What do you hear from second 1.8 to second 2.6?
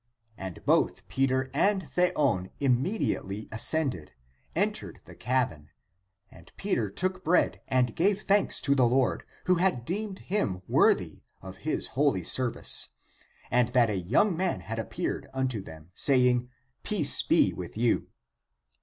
Peter and Theon